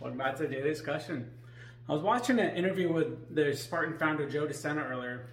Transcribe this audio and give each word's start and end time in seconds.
Welcome 0.00 0.16
back 0.16 0.36
to 0.36 0.48
daily 0.48 0.70
discussion. 0.70 1.30
I 1.86 1.92
was 1.92 2.00
watching 2.00 2.38
an 2.38 2.56
interview 2.56 2.90
with 2.90 3.34
the 3.34 3.54
Spartan 3.54 3.98
founder 3.98 4.26
Joe 4.26 4.46
DeSena 4.46 4.90
earlier, 4.90 5.26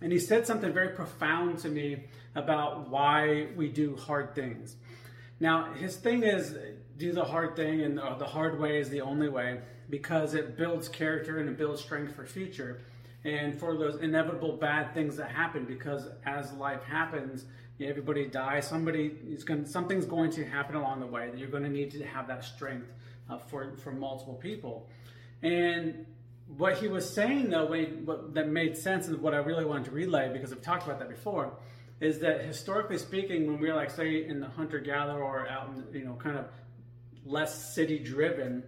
and 0.00 0.12
he 0.12 0.20
said 0.20 0.46
something 0.46 0.72
very 0.72 0.90
profound 0.90 1.58
to 1.58 1.68
me 1.68 2.04
about 2.36 2.88
why 2.88 3.48
we 3.56 3.68
do 3.68 3.96
hard 3.96 4.36
things. 4.36 4.76
Now, 5.40 5.72
his 5.72 5.96
thing 5.96 6.22
is 6.22 6.56
do 6.96 7.12
the 7.12 7.24
hard 7.24 7.56
thing, 7.56 7.82
and 7.82 7.98
the 7.98 8.24
hard 8.24 8.60
way 8.60 8.78
is 8.78 8.88
the 8.88 9.00
only 9.00 9.28
way 9.28 9.58
because 9.90 10.34
it 10.34 10.56
builds 10.56 10.88
character 10.88 11.40
and 11.40 11.48
it 11.48 11.58
builds 11.58 11.82
strength 11.82 12.14
for 12.14 12.24
future 12.24 12.82
and 13.24 13.58
for 13.58 13.76
those 13.76 14.00
inevitable 14.00 14.56
bad 14.58 14.94
things 14.94 15.16
that 15.16 15.32
happen 15.32 15.64
because 15.64 16.08
as 16.24 16.52
life 16.52 16.84
happens 16.84 17.46
everybody 17.80 18.26
dies 18.26 18.66
somebody 18.66 19.12
is 19.28 19.44
going 19.44 19.66
something's 19.66 20.06
going 20.06 20.30
to 20.30 20.44
happen 20.44 20.76
along 20.76 20.98
the 20.98 21.06
way 21.06 21.28
that 21.28 21.38
you're 21.38 21.48
going 21.48 21.62
to 21.62 21.68
need 21.68 21.90
to 21.90 22.02
have 22.04 22.26
that 22.26 22.42
strength 22.42 22.88
uh, 23.28 23.38
for 23.38 23.76
for 23.76 23.92
multiple 23.92 24.34
people. 24.34 24.88
And 25.42 26.06
what 26.56 26.78
he 26.78 26.88
was 26.88 27.08
saying 27.08 27.50
though 27.50 27.66
what, 28.04 28.34
that 28.34 28.48
made 28.48 28.76
sense 28.76 29.08
and 29.08 29.20
what 29.20 29.34
i 29.34 29.38
really 29.38 29.64
wanted 29.64 29.84
to 29.84 29.90
relay 29.90 30.30
because 30.32 30.52
i've 30.52 30.62
talked 30.62 30.84
about 30.84 30.98
that 30.98 31.08
before 31.08 31.52
is 32.00 32.20
that 32.20 32.44
historically 32.44 32.98
speaking 32.98 33.46
when 33.46 33.58
we're 33.58 33.74
like 33.74 33.90
say 33.90 34.24
in 34.24 34.38
the 34.38 34.48
hunter 34.48 34.78
gatherer 34.78 35.22
or 35.22 35.48
out 35.48 35.68
in 35.68 35.98
you 35.98 36.04
know 36.04 36.14
kind 36.14 36.38
of 36.38 36.46
less 37.24 37.74
city 37.74 37.98
driven 37.98 38.62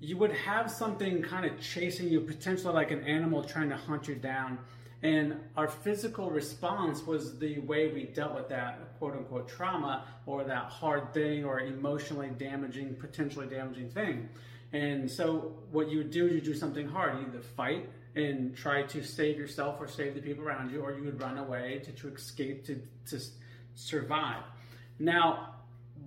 you 0.00 0.16
would 0.16 0.32
have 0.32 0.70
something 0.70 1.22
kind 1.22 1.46
of 1.46 1.58
chasing 1.60 2.08
you 2.08 2.20
potentially 2.20 2.74
like 2.74 2.90
an 2.90 3.02
animal 3.04 3.42
trying 3.42 3.70
to 3.70 3.76
hunt 3.76 4.06
you 4.06 4.14
down 4.14 4.58
and 5.02 5.36
our 5.56 5.68
physical 5.68 6.30
response 6.30 7.06
was 7.06 7.38
the 7.38 7.60
way 7.60 7.92
we 7.92 8.04
dealt 8.04 8.34
with 8.34 8.48
that 8.48 8.98
quote 8.98 9.14
unquote 9.14 9.48
trauma 9.48 10.04
or 10.26 10.42
that 10.44 10.64
hard 10.64 11.14
thing 11.14 11.44
or 11.44 11.60
emotionally 11.60 12.30
damaging, 12.36 12.96
potentially 12.96 13.46
damaging 13.46 13.90
thing. 13.90 14.28
And 14.72 15.10
so 15.10 15.54
what 15.70 15.88
you 15.88 15.98
would 15.98 16.10
do 16.10 16.26
is 16.26 16.34
you 16.34 16.40
do 16.40 16.54
something 16.54 16.88
hard. 16.88 17.18
You 17.20 17.26
either 17.28 17.40
fight 17.40 17.88
and 18.16 18.56
try 18.56 18.82
to 18.82 19.02
save 19.02 19.38
yourself 19.38 19.80
or 19.80 19.86
save 19.86 20.14
the 20.14 20.20
people 20.20 20.44
around 20.44 20.72
you, 20.72 20.80
or 20.80 20.92
you 20.92 21.04
would 21.04 21.20
run 21.20 21.38
away 21.38 21.80
to, 21.84 21.92
to 21.92 22.08
escape 22.08 22.64
to, 22.66 22.80
to 23.06 23.20
survive. 23.76 24.42
Now, 24.98 25.54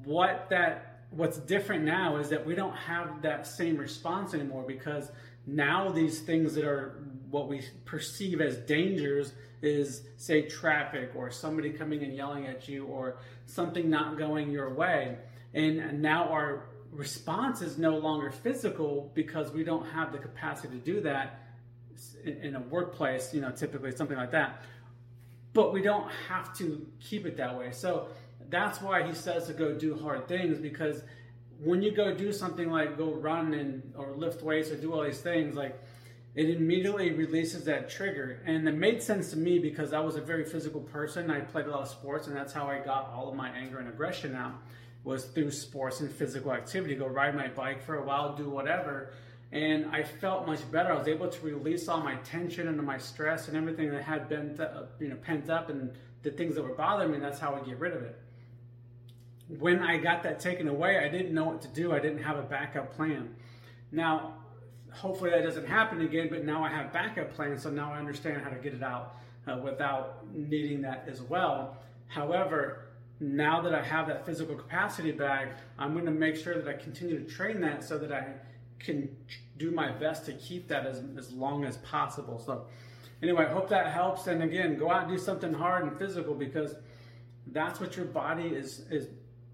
what 0.04 0.48
that 0.50 1.06
what's 1.12 1.38
different 1.38 1.84
now 1.84 2.18
is 2.18 2.30
that 2.30 2.46
we 2.46 2.56
don't 2.56 2.76
have 2.76 3.22
that 3.22 3.46
same 3.48 3.78
response 3.78 4.34
anymore 4.34 4.64
because 4.66 5.12
now 5.46 5.90
these 5.90 6.22
things 6.22 6.54
that 6.56 6.64
are 6.64 7.04
what 7.32 7.48
we 7.48 7.62
perceive 7.86 8.42
as 8.42 8.58
dangers 8.58 9.34
is 9.62 10.04
say 10.18 10.44
traffic 10.44 11.12
or 11.16 11.32
somebody 11.32 11.72
coming 11.72 12.04
and 12.04 12.16
yelling 12.16 12.48
at 12.48 12.68
you 12.68 12.86
or 12.86 13.18
something 13.46 13.90
not 13.90 14.18
going 14.18 14.52
your 14.52 14.74
way. 14.74 15.18
And 15.54 16.02
now 16.02 16.30
our 16.30 16.66
response 16.92 17.62
is 17.62 17.78
no 17.78 17.98
longer 17.98 18.32
physical 18.32 19.12
because 19.14 19.52
we 19.52 19.64
don't 19.64 19.86
have 19.88 20.12
the 20.12 20.18
capacity 20.18 20.78
to 20.78 20.84
do 20.84 21.02
that 21.02 21.40
in 22.24 22.56
a 22.56 22.60
workplace 22.60 23.34
you 23.34 23.42
know 23.42 23.52
typically 23.52 23.92
something 23.92 24.18
like 24.18 24.32
that. 24.32 24.64
But 25.54 25.74
we 25.74 25.82
don't 25.82 26.10
have 26.30 26.56
to 26.58 26.86
keep 27.00 27.26
it 27.26 27.38
that 27.38 27.58
way. 27.58 27.72
So 27.72 28.08
that's 28.50 28.82
why 28.82 29.06
he 29.06 29.14
says 29.14 29.48
to 29.48 29.54
go 29.54 29.74
do 29.74 29.98
hard 29.98 30.28
things 30.28 30.58
because 30.58 31.04
when 31.60 31.82
you 31.82 31.92
go 31.92 32.14
do 32.14 32.34
something 32.34 32.72
like 32.72 32.98
go 32.98 33.14
run 33.14 33.54
and 33.54 33.94
or 33.98 34.14
lift 34.16 34.42
weights 34.42 34.72
or 34.72 34.78
do 34.78 34.94
all 34.94 35.04
these 35.04 35.22
things 35.22 35.56
like 35.56 35.80
it 36.34 36.50
immediately 36.50 37.12
releases 37.12 37.66
that 37.66 37.90
trigger. 37.90 38.42
And 38.46 38.68
it 38.68 38.76
made 38.76 39.04
sense 39.04 39.32
to 39.32 39.38
me 39.38 39.60
because 39.60 39.94
I 39.94 40.00
was 40.00 40.16
a 40.16 40.22
very 40.22 40.46
physical 40.46 40.82
person. 40.82 41.30
I 41.30 41.42
played 41.42 41.66
a 41.66 41.72
lot 41.72 41.82
of 41.82 41.90
sports, 41.90 42.28
and 42.28 42.36
that's 42.36 42.54
how 42.54 42.68
I 42.68 42.80
got 42.80 43.12
all 43.14 43.30
of 43.30 43.36
my 43.36 43.50
anger 43.50 43.80
and 43.80 43.90
aggression 43.90 44.36
out 44.36 44.54
was 45.04 45.26
through 45.26 45.52
sports 45.52 46.00
and 46.00 46.12
physical 46.12 46.54
activity. 46.54 46.96
Go 46.96 47.08
ride 47.08 47.36
my 47.36 47.48
bike 47.48 47.84
for 47.84 47.96
a 47.96 48.06
while, 48.06 48.36
do 48.36 48.50
whatever. 48.50 49.14
And 49.52 49.88
I 49.88 50.04
felt 50.04 50.48
much 50.48 50.70
better. 50.72 50.94
I 50.94 50.98
was 50.98 51.08
able 51.08 51.28
to 51.28 51.46
release 51.46 51.88
all 51.90 52.00
my 52.00 52.16
tension 52.18 52.68
and 52.68 52.82
my 52.82 52.98
stress 52.98 53.48
and 53.48 53.58
everything 53.58 53.92
that 53.92 54.04
had 54.04 54.30
been, 54.30 54.58
you 55.00 55.10
know, 55.10 55.18
pent 55.18 55.50
up 55.50 55.70
and 55.70 55.92
the 56.24 56.32
things 56.32 56.56
that 56.56 56.64
were 56.64 56.76
bothering 56.76 57.12
me. 57.12 57.20
That's 57.20 57.40
how 57.40 57.56
I 57.56 57.60
get 57.66 57.80
rid 57.80 57.94
of 57.94 58.04
it. 58.04 58.18
When 59.60 59.80
I 59.80 59.98
got 59.98 60.24
that 60.24 60.40
taken 60.40 60.70
away, 60.70 61.00
I 61.00 61.10
didn't 61.10 61.34
know 61.34 61.44
what 61.44 61.62
to 61.64 61.68
do. 61.68 61.92
I 61.92 62.00
didn't 62.00 62.24
have 62.24 62.38
a 62.38 62.44
backup 62.44 62.96
plan. 62.96 63.36
Now, 63.92 64.36
hopefully 64.92 65.32
that 65.32 65.44
doesn't 65.44 65.68
happen 65.68 66.02
again, 66.02 66.28
but 66.30 66.46
now 66.46 66.64
I 66.64 66.70
have 66.70 66.92
backup 66.92 67.34
plans, 67.34 67.64
so 67.64 67.70
now 67.70 67.94
I 67.94 67.98
understand 67.98 68.42
how 68.42 68.50
to 68.50 68.58
get 68.58 68.74
it 68.74 68.84
out 68.84 69.16
uh, 69.48 69.58
without 69.58 70.26
needing 70.34 70.82
that 70.82 71.06
as 71.08 71.22
well. 71.22 71.78
However, 72.08 72.88
now 73.20 73.62
that 73.62 73.74
I 73.74 73.84
have 73.84 74.08
that 74.08 74.26
physical 74.26 74.56
capacity 74.56 75.12
back, 75.12 75.60
I'm 75.78 75.94
going 75.94 76.06
to 76.06 76.12
make 76.12 76.36
sure 76.36 76.56
that 76.56 76.68
I 76.68 76.74
continue 76.74 77.24
to 77.24 77.30
train 77.30 77.62
that 77.62 77.84
so 77.84 77.98
that 77.98 78.12
I 78.12 78.28
can 78.80 79.16
do 79.58 79.72
my 79.72 79.92
best 79.92 80.26
to 80.26 80.34
keep 80.34 80.68
that 80.70 80.86
as, 80.86 81.04
as 81.18 81.32
long 81.32 81.64
as 81.64 81.78
possible. 81.78 82.40
So, 82.40 82.66
anyway, 83.22 83.46
I 83.46 83.50
hope 83.50 83.70
that 83.70 83.94
helps. 83.94 84.28
And 84.28 84.42
again, 84.42 84.78
go 84.78 84.92
out 84.92 85.04
and 85.04 85.12
do 85.12 85.18
something 85.18 85.54
hard 85.54 85.84
and 85.84 85.98
physical 85.98 86.34
because 86.34 86.76
that's 87.48 87.80
what 87.80 87.96
your 87.96 88.06
body 88.06 88.48
is 88.48 88.86
is 88.90 89.08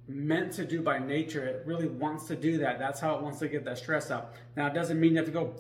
meant 0.08 0.54
to 0.54 0.66
do 0.66 0.82
by 0.82 1.00
nature. 1.00 1.46
It 1.46 1.64
really 1.66 1.88
wants 1.88 2.28
to 2.28 2.36
do 2.36 2.60
that. 2.60 2.80
That's 2.80 3.00
how 3.00 3.16
it 3.16 3.22
wants 3.22 3.40
to 3.40 3.48
get 3.48 3.66
that 3.66 3.78
stress 3.78 4.10
out. 4.10 4.34
Now, 4.56 4.68
it 4.68 4.74
doesn't 4.74 5.00
mean 5.00 5.12
you 5.12 5.18
have 5.18 5.26
to 5.26 5.32
go 5.32 5.54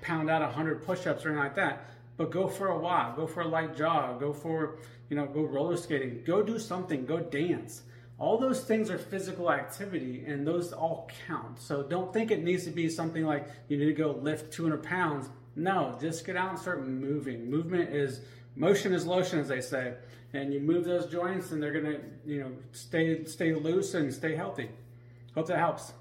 pound 0.00 0.30
out 0.30 0.42
100 0.42 0.84
push 0.84 1.06
ups 1.06 1.24
or 1.24 1.30
anything 1.30 1.44
like 1.44 1.56
that, 1.56 1.90
but 2.16 2.30
go 2.30 2.46
for 2.46 2.68
a 2.68 2.78
walk, 2.78 3.16
go 3.16 3.26
for 3.26 3.42
a 3.42 3.48
light 3.48 3.76
jog, 3.76 4.20
go 4.20 4.32
for, 4.32 4.78
you 5.08 5.16
know, 5.16 5.26
go 5.26 5.42
roller 5.42 5.76
skating, 5.76 6.22
go 6.24 6.42
do 6.42 6.58
something, 6.58 7.04
go 7.06 7.18
dance. 7.20 7.82
All 8.18 8.36
those 8.36 8.62
things 8.62 8.90
are 8.90 8.98
physical 8.98 9.50
activity 9.50 10.24
and 10.26 10.46
those 10.46 10.72
all 10.72 11.10
count. 11.26 11.58
So 11.60 11.82
don't 11.82 12.12
think 12.12 12.30
it 12.30 12.42
needs 12.42 12.64
to 12.64 12.70
be 12.70 12.88
something 12.88 13.24
like 13.24 13.48
you 13.68 13.78
need 13.78 13.86
to 13.86 13.92
go 13.94 14.10
lift 14.10 14.52
200 14.52 14.82
pounds. 14.82 15.30
No, 15.56 15.96
just 16.00 16.26
get 16.26 16.36
out 16.36 16.50
and 16.50 16.58
start 16.58 16.86
moving. 16.86 17.50
Movement 17.50 17.94
is 17.94 18.20
motion 18.56 18.92
is 18.92 19.06
lotion, 19.06 19.38
as 19.38 19.48
they 19.48 19.60
say. 19.60 19.94
And 20.32 20.52
you 20.52 20.60
move 20.60 20.84
those 20.84 21.06
joints, 21.06 21.50
and 21.50 21.62
they're 21.62 21.72
gonna, 21.72 21.98
you 22.24 22.40
know, 22.40 22.52
stay 22.72 23.24
stay 23.24 23.52
loose 23.54 23.94
and 23.94 24.12
stay 24.12 24.36
healthy. 24.36 24.70
Hope 25.34 25.46
that 25.48 25.58
helps. 25.58 25.92